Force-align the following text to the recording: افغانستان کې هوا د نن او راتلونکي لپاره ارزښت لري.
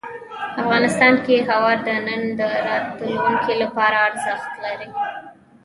افغانستان 0.61 1.13
کې 1.25 1.35
هوا 1.49 1.73
د 1.85 1.87
نن 2.07 2.23
او 2.45 2.51
راتلونکي 2.67 3.53
لپاره 3.63 3.97
ارزښت 4.07 4.51
لري. 4.63 4.89